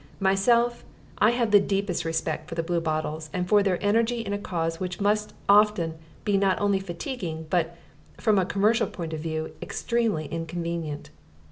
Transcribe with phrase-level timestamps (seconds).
[0.19, 0.83] Myself,
[1.19, 4.79] I have the deepest respect for the Bluebottles and for their energy in a cause
[4.79, 5.93] which must often
[6.25, 7.77] be not only fatiguing, but,
[8.17, 11.11] from a commercial point of view, extremely inconvenient.